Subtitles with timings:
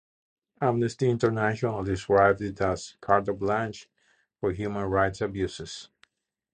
[0.59, 3.87] Amnesty International described it as "carte blanche"
[4.39, 5.89] for human rights abuses.